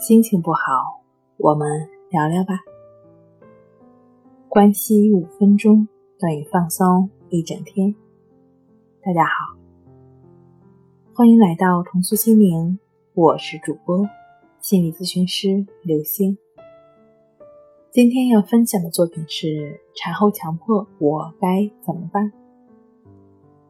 [0.00, 1.02] 心情不好，
[1.36, 1.68] 我们
[2.08, 2.54] 聊聊吧。
[4.48, 5.86] 关系五分钟
[6.18, 7.94] 等于放松一整天。
[9.02, 9.58] 大家好，
[11.14, 12.78] 欢迎来到重塑心灵，
[13.12, 14.08] 我是主播
[14.58, 16.38] 心理咨询师刘星。
[17.90, 22.32] 今天要分享的作品是产后强迫，我该怎么办？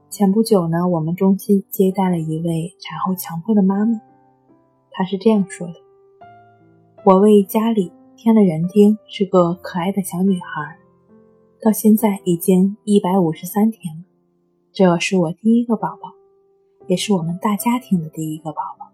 [0.09, 4.01] 前不久呢，我们中心接待了一位产后强迫的妈妈，
[4.93, 5.75] 她是这样说的。
[7.03, 10.77] 我为家里添了人丁，是个可爱的小女孩，
[11.63, 14.03] 到现在已经一百五十三天了。
[14.71, 16.13] 这是我第一个宝宝，
[16.89, 18.93] 也是我们大家庭的第一个宝宝。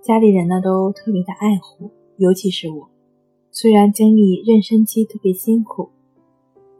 [0.00, 2.88] 家里人呢都特别的爱护，尤其是我。
[3.50, 5.90] 虽然经历妊娠期特别辛苦，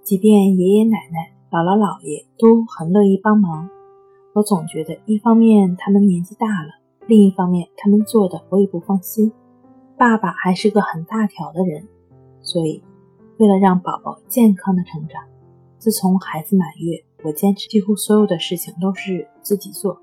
[0.02, 3.68] 即便爷爷奶奶、姥姥姥爷都很乐意帮忙，
[4.32, 6.70] 我总觉得一方面他们年纪大了，
[7.06, 9.30] 另一方面他们做的我也不放心。
[9.96, 11.86] 爸爸还是个很大条的人，
[12.42, 12.82] 所以
[13.38, 15.22] 为了让宝宝健康的成长，
[15.78, 20.00] 自从孩子满月，我坚持几乎所有的事情都是自己做。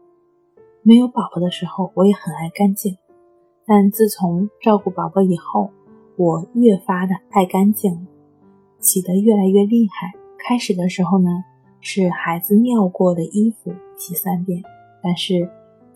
[0.84, 2.97] 没有宝宝的时候，我也很爱干净，
[3.66, 5.69] 但自从照顾宝宝以后，
[6.16, 8.08] 我越发的爱干净，
[8.80, 10.14] 洗得越来越厉害。
[10.39, 11.30] 开始的时候呢，
[11.81, 14.64] 是孩子尿过的衣服洗三遍，
[15.03, 15.47] 但是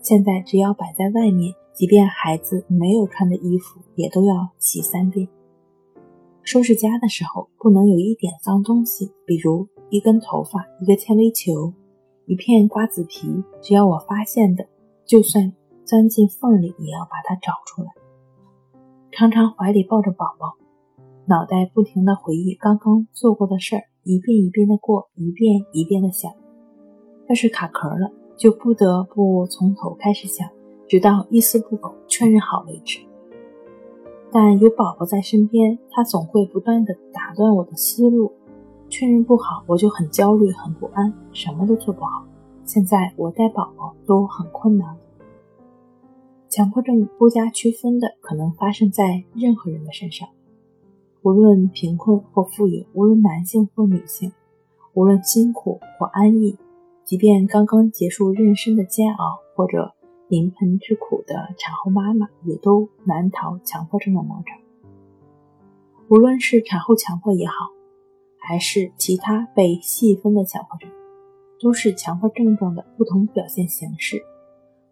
[0.06, 1.52] 现在只要摆在外面。
[1.74, 5.28] 即便孩子没有穿的衣服，也都要洗三遍。
[6.42, 11.74] 收拾家的时候，不能有一点脏东西，比如一根头发、一个纤维球、
[12.24, 14.66] 一片瓜子皮，只要我发现的，
[15.04, 15.52] 就算
[15.84, 17.88] 钻进缝里，也要把它找出来。
[19.10, 20.54] 常常怀里抱着宝宝，
[21.26, 26.32] 脑袋不停地回忆刚刚做过的事儿，一遍一遍的过，一遍一遍的想。
[27.28, 30.48] 要是卡壳了，就不得不从头开始想。
[30.88, 33.00] 直到一丝不苟确认好为止。
[34.30, 38.32] 但有宝宝在身边，他总会不断的打断我的思路。
[38.88, 42.24] 确认不好，我就很焦虑、很不安，什么都做不好。
[42.64, 44.96] 现在我带宝宝都很困难。
[46.48, 50.28] 强迫症不加区分的可能发生在任何人的身上，
[51.22, 54.32] 无论贫困或富有，无论男性或女性，
[54.94, 56.56] 无论辛苦或安逸，
[57.06, 59.94] 即便刚刚结束妊娠的煎熬，或者。
[60.28, 64.52] 临盆之苦的产后妈妈也都难逃强迫症的魔爪。
[66.08, 67.54] 无论是产后强迫也好，
[68.36, 70.90] 还是其他被细分的强迫症，
[71.60, 74.20] 都是强迫症状的不同表现形式。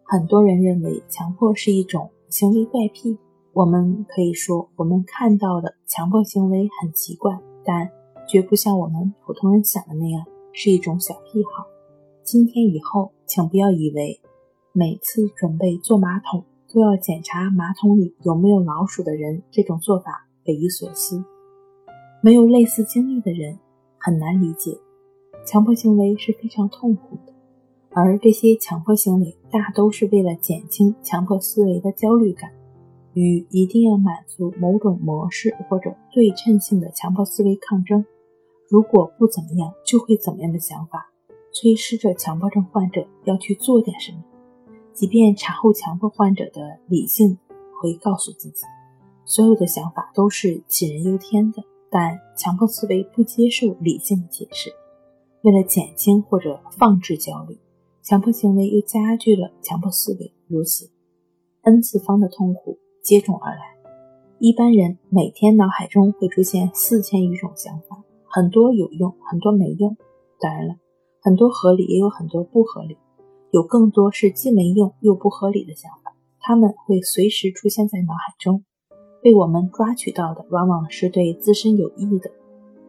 [0.05, 3.17] 很多人认为强迫是一种行为怪癖，
[3.51, 7.89] 我们可以说，我们看到的强迫行为很奇怪，但
[8.25, 10.23] 绝不像我们普通人想的那样
[10.53, 11.74] 是一种小癖好。
[12.25, 14.19] 今天以后，请不要以为。
[14.71, 16.43] 每次准备坐马桶
[16.73, 21.23] 都要检查马桶里有没有老鼠的人，这种做法匪夷所思。
[22.23, 23.59] 没有类似经历的人
[23.99, 24.75] 很难理解，
[25.45, 27.33] 强迫行为是非常痛苦的，
[27.91, 32.51] 而这些强迫行为大都是为了减轻强迫思维的焦虑感
[33.13, 38.03] 与一定要满足某种模式或者对称性的强迫思维抗争。
[38.67, 41.11] 如果不怎么样就会怎么样的想法，
[41.55, 44.17] 催使着强迫症患者要去做点什么。
[44.91, 47.37] 即便产后强迫患者的理性
[47.81, 48.65] 会告诉自己，
[49.23, 54.69] 所有的想法都是杞人忧天的，但强迫思维不接受理性的解释。
[55.43, 57.57] 为了减轻或者放置焦虑，
[58.01, 60.89] 强迫行为又加剧了强迫思维，如此
[61.61, 63.61] ，n 次方的痛苦接踵而来。
[64.39, 69.95] 一般人每天脑海中会出现四千余种想法，很多有用，很多没用。
[70.39, 70.75] 当然了，
[71.25, 72.99] 很多合理，也有很多不合理。
[73.49, 78.63] 有更多是既没用又不合理的想法，他们会随时出现在脑海中，
[79.23, 82.29] 被我们抓取到的往往是对自身有益的。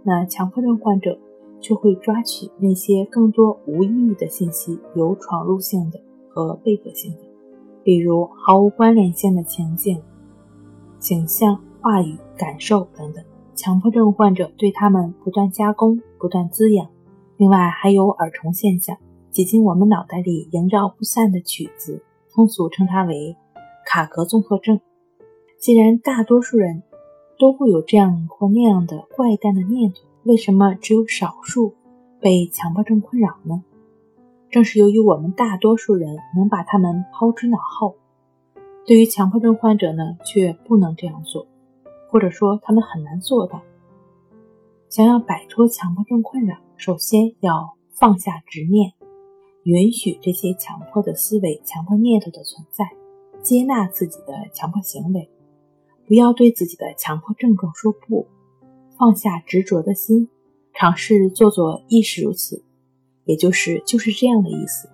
[0.02, 1.19] 那强迫症患者
[1.60, 5.98] 就会抓取那些更多无意义的信息，有闯入性的
[6.28, 7.20] 和被迫性的，
[7.82, 9.98] 比如毫无关联性的情景、
[10.98, 13.24] 景象、话语、感受等等。
[13.54, 16.86] 强迫症患者对他们不断加工、不断滋养。
[17.36, 18.97] 另外还有耳虫现象。
[19.30, 22.03] 挤进我们脑袋里萦绕不散的曲子，
[22.33, 23.36] 通俗称它为
[23.84, 24.80] 卡格综合症。
[25.59, 26.83] 既然大多数人
[27.38, 31.74] 都会有这样或那样的怪诞的念头，为什么只有少数
[32.18, 33.62] 被强迫症困扰呢？
[34.48, 37.97] 正是由于我们大多数人能把他们抛之脑后，
[38.86, 41.47] 对于强迫症患者呢，却不能这样做，
[42.09, 43.60] 或者说他们很难做到。
[44.97, 48.95] 想要摆脱强迫症困扰，首先要放下执念。
[49.65, 52.87] 允许这些强迫的思维、强迫念头的存在，
[53.43, 55.28] 接纳自己的强迫行为，
[56.07, 58.27] 不要对自己的强迫症状说不，
[58.97, 60.31] 放下执着的心，
[60.72, 62.65] 尝试做做亦是如此，
[63.27, 64.89] 也就是就是这样的意思。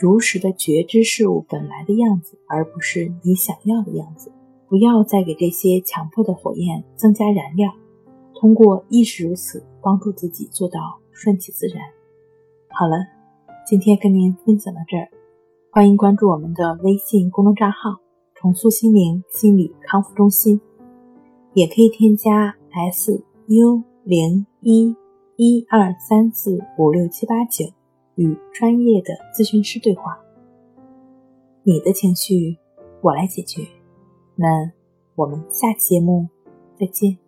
[0.00, 4.30] 如实的觉知事物本来的样子，而不是你想要的样子。
[4.68, 7.74] 不要再给这些强迫的火焰增加燃料。
[8.40, 11.84] 通过亦是如此，帮助自己做到顺其自然。
[12.70, 12.96] 好了，
[13.66, 15.10] 今天跟您分享到这儿，
[15.70, 18.00] 欢迎关注我们的微信公众账号
[18.34, 20.58] “重塑心灵心理康复中心”，
[21.52, 24.96] 也可以添加 s u 零一
[25.36, 27.66] 一二三四五六七八九。
[28.16, 30.18] 与专业的咨询师对话，
[31.62, 32.56] 你的情绪
[33.02, 33.66] 我来解决。
[34.34, 34.72] 那
[35.14, 36.28] 我们下期节目
[36.78, 37.19] 再见。